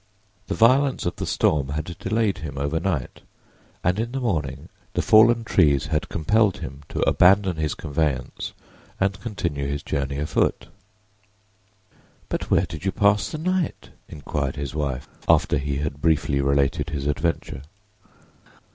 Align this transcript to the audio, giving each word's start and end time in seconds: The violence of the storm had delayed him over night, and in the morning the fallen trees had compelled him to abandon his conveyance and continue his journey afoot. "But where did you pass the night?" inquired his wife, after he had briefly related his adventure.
The 0.47 0.55
violence 0.55 1.05
of 1.05 1.17
the 1.17 1.27
storm 1.27 1.69
had 1.69 1.95
delayed 1.99 2.39
him 2.39 2.57
over 2.57 2.79
night, 2.79 3.21
and 3.83 3.99
in 3.99 4.13
the 4.13 4.19
morning 4.19 4.69
the 4.95 5.03
fallen 5.03 5.43
trees 5.43 5.85
had 5.85 6.09
compelled 6.09 6.57
him 6.57 6.81
to 6.89 7.01
abandon 7.03 7.57
his 7.57 7.75
conveyance 7.75 8.53
and 8.99 9.21
continue 9.21 9.67
his 9.67 9.83
journey 9.83 10.17
afoot. 10.17 10.69
"But 12.29 12.49
where 12.49 12.65
did 12.65 12.83
you 12.83 12.91
pass 12.91 13.29
the 13.29 13.37
night?" 13.37 13.91
inquired 14.09 14.55
his 14.55 14.73
wife, 14.73 15.07
after 15.29 15.59
he 15.59 15.75
had 15.77 16.01
briefly 16.01 16.41
related 16.41 16.89
his 16.89 17.05
adventure. 17.05 17.61